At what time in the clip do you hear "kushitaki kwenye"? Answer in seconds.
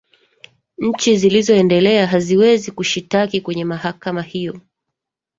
2.71-3.65